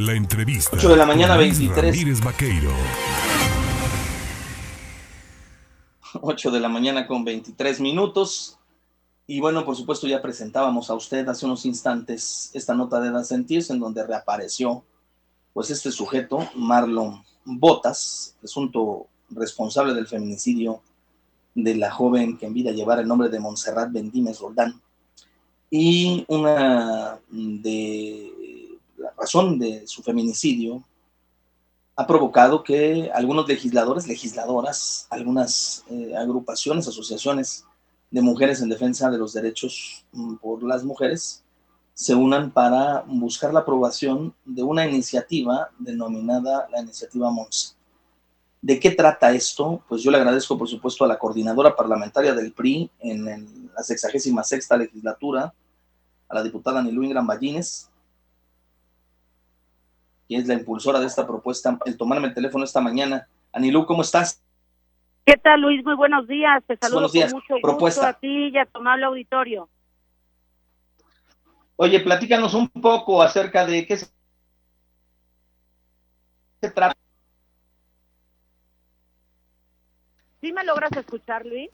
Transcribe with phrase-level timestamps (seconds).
[0.00, 0.78] La entrevista.
[0.78, 1.76] 8 de la mañana, 23.
[1.76, 2.70] Ramírez Vaqueiro.
[6.22, 8.58] 8 de la mañana con 23 minutos.
[9.26, 13.22] Y bueno, por supuesto, ya presentábamos a usted hace unos instantes esta nota de Da
[13.24, 14.82] Sentirse, en donde reapareció
[15.52, 20.80] pues este sujeto, Marlon Botas, presunto responsable del feminicidio
[21.54, 24.80] de la joven que en vida llevara el nombre de Montserrat Bendímez Roldán.
[25.70, 28.39] Y una de
[29.00, 30.84] la razón de su feminicidio
[31.96, 37.64] ha provocado que algunos legisladores, legisladoras, algunas eh, agrupaciones, asociaciones
[38.10, 41.44] de mujeres en defensa de los derechos mm, por las mujeres
[41.94, 47.76] se unan para buscar la aprobación de una iniciativa denominada la iniciativa MONS.
[48.62, 49.82] ¿De qué trata esto?
[49.88, 54.68] Pues yo le agradezco, por supuesto, a la coordinadora parlamentaria del PRI en la 66
[54.78, 55.52] legislatura,
[56.28, 57.89] a la diputada Nilú Ingram Ballines,
[60.30, 63.26] que es la impulsora de esta propuesta, el tomarme el teléfono esta mañana.
[63.52, 64.40] Anilú, ¿cómo estás?
[65.26, 65.84] ¿Qué tal, Luis?
[65.84, 66.62] Muy buenos días.
[66.68, 67.32] Te saludo Buenos días.
[67.32, 68.00] con mucho Propuesta.
[68.06, 69.68] gusto a ti y a tu amable auditorio.
[71.74, 74.06] Oye, platícanos un poco acerca de qué se
[76.60, 76.94] se trata.
[80.40, 81.70] ¿Sí me logras escuchar, Luis?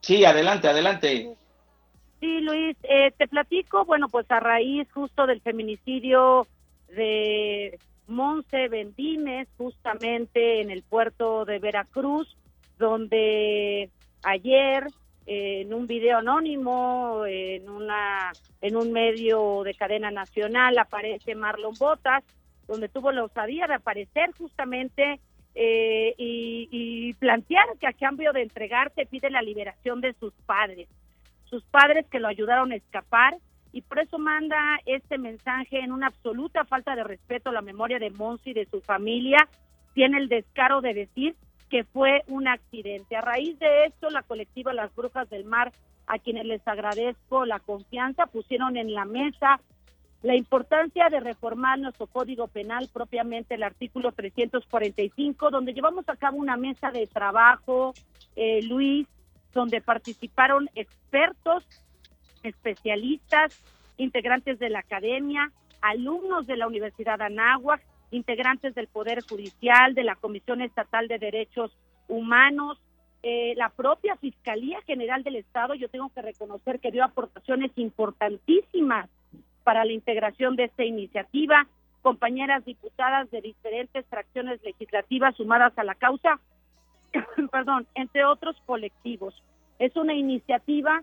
[0.00, 1.34] Sí, adelante, adelante.
[2.20, 6.46] Sí, Luis, eh, te platico, bueno, pues a raíz justo del feminicidio
[6.94, 12.36] de Monse Bendímez, justamente en el puerto de Veracruz,
[12.78, 13.90] donde
[14.22, 14.86] ayer
[15.26, 21.74] eh, en un video anónimo, en una en un medio de cadena nacional aparece Marlon
[21.78, 22.24] Botas,
[22.66, 25.20] donde tuvo la osadía de aparecer justamente
[25.54, 30.88] eh, y, y plantear que a cambio de entregarse pide la liberación de sus padres,
[31.44, 33.36] sus padres que lo ayudaron a escapar
[33.74, 37.98] y por eso manda este mensaje en una absoluta falta de respeto a la memoria
[37.98, 39.48] de Monsi y de su familia.
[39.94, 41.34] Tiene el descaro de decir
[41.68, 43.16] que fue un accidente.
[43.16, 45.72] A raíz de esto, la colectiva Las Brujas del Mar,
[46.06, 49.60] a quienes les agradezco la confianza, pusieron en la mesa
[50.22, 56.36] la importancia de reformar nuestro Código Penal, propiamente el artículo 345, donde llevamos a cabo
[56.36, 57.92] una mesa de trabajo,
[58.36, 59.08] eh, Luis,
[59.52, 61.66] donde participaron expertos,
[62.44, 63.60] especialistas,
[63.96, 65.50] integrantes de la academia,
[65.80, 71.76] alumnos de la Universidad Anáhuac, integrantes del Poder Judicial, de la Comisión Estatal de Derechos
[72.08, 72.80] Humanos,
[73.22, 79.08] eh, la propia Fiscalía General del Estado, yo tengo que reconocer que dio aportaciones importantísimas
[79.62, 81.66] para la integración de esta iniciativa,
[82.02, 86.38] compañeras diputadas de diferentes fracciones legislativas sumadas a la causa,
[87.50, 89.42] perdón, entre otros colectivos.
[89.78, 91.02] Es una iniciativa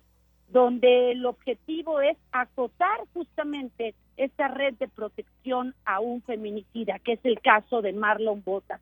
[0.52, 7.20] donde el objetivo es acotar justamente esta red de protección a un feminicida, que es
[7.24, 8.80] el caso de Marlon Bota.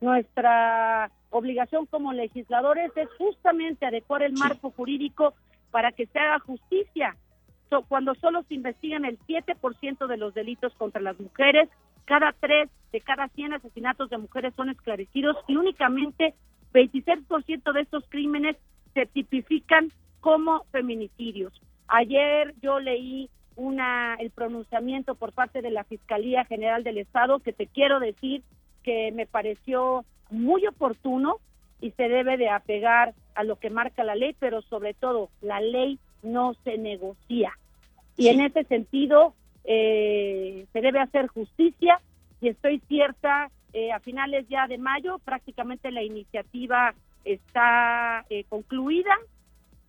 [0.00, 5.34] Nuestra obligación como legisladores es justamente adecuar el marco jurídico
[5.70, 7.16] para que se haga justicia.
[7.70, 11.68] So, cuando solo se investigan el 7% de los delitos contra las mujeres,
[12.04, 16.34] cada tres de cada 100 asesinatos de mujeres son esclarecidos y únicamente
[16.74, 18.56] 26% de estos crímenes
[18.92, 19.90] se tipifican
[20.22, 21.52] como feminicidios.
[21.88, 27.52] Ayer yo leí una el pronunciamiento por parte de la Fiscalía General del Estado que
[27.52, 28.42] te quiero decir
[28.82, 31.36] que me pareció muy oportuno
[31.80, 35.60] y se debe de apegar a lo que marca la ley, pero sobre todo la
[35.60, 37.52] ley no se negocia.
[38.16, 39.34] Y en ese sentido
[39.64, 42.00] eh, se debe hacer justicia
[42.40, 46.94] y estoy cierta, eh, a finales ya de mayo prácticamente la iniciativa
[47.24, 49.16] está eh, concluida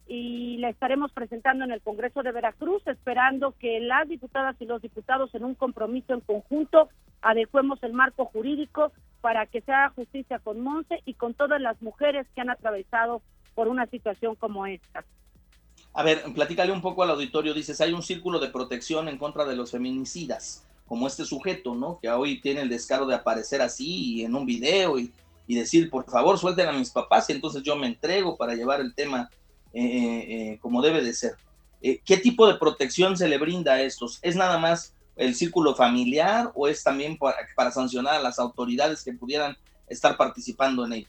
[0.08, 4.82] y la estaremos presentando en el Congreso de Veracruz, esperando que las diputadas y los
[4.82, 6.90] diputados en un compromiso en conjunto
[7.22, 8.92] adecuemos el marco jurídico
[9.22, 13.22] para que se haga justicia con Monse y con todas las mujeres que han atravesado
[13.56, 15.06] por una situación como esta.
[15.94, 17.54] A ver, platícale un poco al auditorio.
[17.54, 22.00] Dices, hay un círculo de protección en contra de los feminicidas, como este sujeto, ¿no?
[22.02, 25.14] Que hoy tiene el descaro de aparecer así en un video y,
[25.48, 28.82] y decir, por favor, suelten a mis papás y entonces yo me entrego para llevar
[28.82, 29.30] el tema
[29.74, 31.34] eh, eh, como debe de ser.
[31.82, 34.20] Eh, ¿Qué tipo de protección se le brinda a estos?
[34.22, 39.04] ¿Es nada más el círculo familiar o es también para, para sancionar a las autoridades
[39.04, 39.56] que pudieran
[39.88, 41.08] estar participando en ello?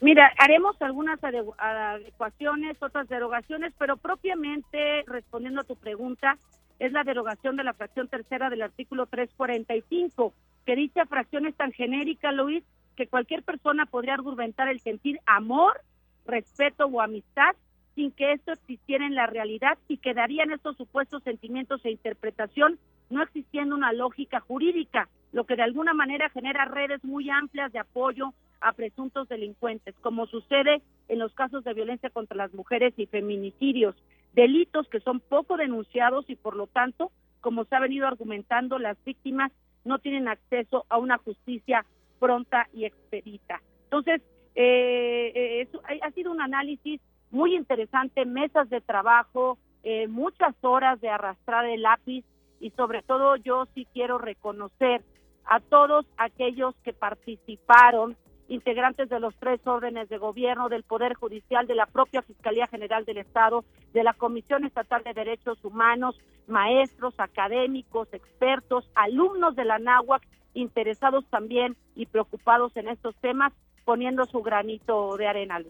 [0.00, 6.38] Mira, haremos algunas ade- adecuaciones, otras derogaciones, pero propiamente respondiendo a tu pregunta,
[6.78, 10.32] es la derogación de la fracción tercera del artículo 345,
[10.64, 12.62] que dicha fracción es tan genérica, Luis,
[12.96, 15.80] que cualquier persona podría argumentar el sentir amor,
[16.26, 17.56] respeto o amistad
[17.98, 22.78] sin que esto existiera en la realidad y quedarían estos supuestos sentimientos e interpretación
[23.10, 27.80] no existiendo una lógica jurídica, lo que de alguna manera genera redes muy amplias de
[27.80, 33.06] apoyo a presuntos delincuentes, como sucede en los casos de violencia contra las mujeres y
[33.06, 33.96] feminicidios,
[34.32, 37.10] delitos que son poco denunciados y por lo tanto,
[37.40, 39.50] como se ha venido argumentando, las víctimas
[39.84, 41.84] no tienen acceso a una justicia
[42.20, 43.60] pronta y expedita.
[43.86, 44.22] Entonces,
[44.54, 47.00] eh, eh ha sido un análisis
[47.30, 52.24] muy interesante, mesas de trabajo, eh, muchas horas de arrastrar el lápiz
[52.60, 55.02] y sobre todo yo sí quiero reconocer
[55.44, 58.16] a todos aquellos que participaron,
[58.48, 63.04] integrantes de los tres órdenes de gobierno, del Poder Judicial, de la propia Fiscalía General
[63.04, 69.78] del Estado, de la Comisión Estatal de Derechos Humanos, maestros, académicos, expertos, alumnos de la
[69.78, 70.22] NAHUAC,
[70.54, 73.52] interesados también y preocupados en estos temas,
[73.84, 75.60] poniendo su granito de arena.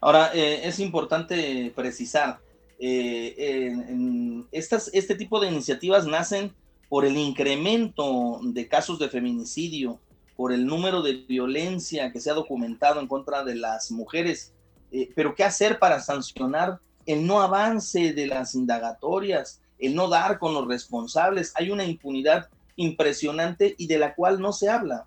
[0.00, 2.40] Ahora, eh, es importante precisar,
[2.78, 6.54] eh, estas, este tipo de iniciativas nacen
[6.88, 10.00] por el incremento de casos de feminicidio,
[10.36, 14.52] por el número de violencia que se ha documentado en contra de las mujeres.
[14.90, 20.38] Eh, pero ¿qué hacer para sancionar el no avance de las indagatorias, el no dar
[20.38, 21.52] con los responsables?
[21.56, 25.06] Hay una impunidad impresionante y de la cual no se habla.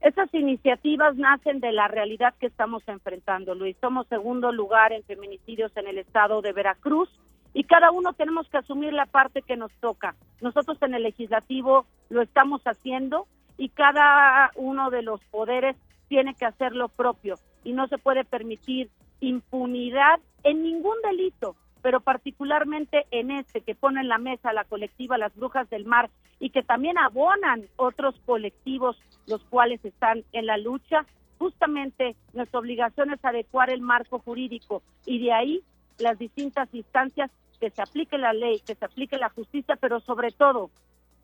[0.00, 3.76] Esas iniciativas nacen de la realidad que estamos enfrentando, Luis.
[3.80, 7.10] Somos segundo lugar en feminicidios en el estado de Veracruz
[7.52, 10.14] y cada uno tenemos que asumir la parte que nos toca.
[10.40, 15.76] Nosotros en el legislativo lo estamos haciendo y cada uno de los poderes
[16.08, 18.90] tiene que hacer lo propio y no se puede permitir
[19.20, 25.18] impunidad en ningún delito pero particularmente en este que pone en la mesa la colectiva
[25.18, 26.10] Las Brujas del Mar
[26.40, 28.96] y que también abonan otros colectivos
[29.26, 31.04] los cuales están en la lucha,
[31.38, 35.62] justamente nuestra obligación es adecuar el marco jurídico y de ahí
[35.98, 37.30] las distintas instancias
[37.60, 40.70] que se aplique la ley, que se aplique la justicia, pero sobre todo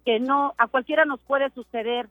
[0.05, 2.09] que no a cualquiera nos puede suceder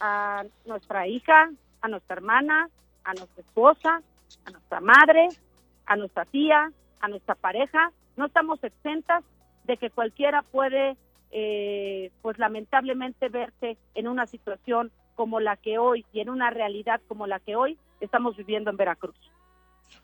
[0.00, 1.50] a nuestra hija,
[1.80, 2.68] a nuestra hermana,
[3.04, 4.02] a nuestra esposa,
[4.44, 5.28] a nuestra madre,
[5.86, 6.70] a nuestra tía,
[7.02, 9.22] a nuestra pareja, no estamos exentas
[9.64, 10.96] de que cualquiera puede,
[11.30, 17.00] eh, pues lamentablemente, verse en una situación como la que hoy y en una realidad
[17.08, 19.16] como la que hoy estamos viviendo en Veracruz.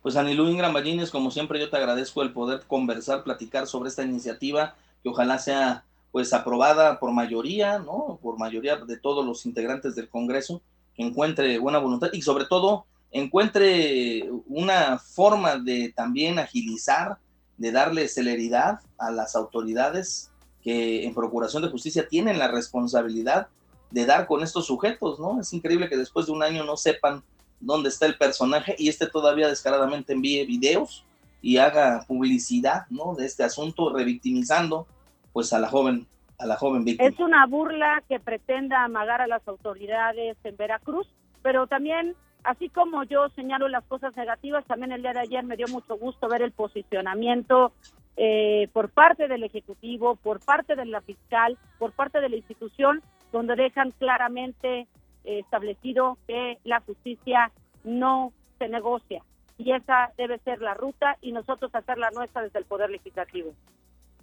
[0.03, 0.75] Pues Anilú Ingram
[1.11, 5.85] como siempre yo te agradezco el poder conversar, platicar sobre esta iniciativa que ojalá sea
[6.13, 8.19] pues aprobada por mayoría, ¿no?
[8.23, 10.63] Por mayoría de todos los integrantes del Congreso,
[10.95, 17.19] que encuentre buena voluntad y sobre todo encuentre una forma de también agilizar,
[17.57, 20.31] de darle celeridad a las autoridades
[20.63, 23.49] que en Procuración de Justicia tienen la responsabilidad
[23.91, 25.41] de dar con estos sujetos, ¿no?
[25.41, 27.23] Es increíble que después de un año no sepan
[27.61, 31.05] dónde está el personaje y este todavía descaradamente envíe videos
[31.41, 33.15] y haga publicidad, ¿no?
[33.15, 34.87] De este asunto, revictimizando,
[35.33, 36.07] pues, a la joven,
[36.39, 37.09] a la joven víctima.
[37.09, 41.09] Es una burla que pretenda amagar a las autoridades en Veracruz,
[41.43, 45.57] pero también así como yo señalo las cosas negativas, también el día de ayer me
[45.57, 47.73] dio mucho gusto ver el posicionamiento
[48.17, 53.03] eh, por parte del Ejecutivo, por parte de la fiscal, por parte de la institución,
[53.33, 54.89] donde dejan claramente
[55.25, 57.53] eh, establecido que la justicia
[57.85, 59.23] no se negocia.
[59.57, 63.55] Y esa debe ser la ruta y nosotros hacer la nuestra desde el Poder Legislativo.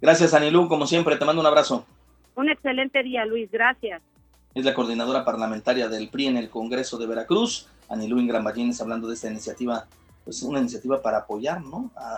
[0.00, 0.68] Gracias, Anilú.
[0.68, 1.86] Como siempre, te mando un abrazo.
[2.34, 3.50] Un excelente día, Luis.
[3.50, 4.02] Gracias.
[4.54, 7.68] Es la coordinadora parlamentaria del PRI en el Congreso de Veracruz.
[7.88, 9.86] Anilú Ingram Ballines hablando de esta iniciativa,
[10.24, 11.62] pues una iniciativa para apoyar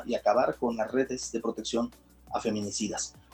[0.06, 1.90] y acabar con las redes de protección
[2.32, 3.14] a feminicidas.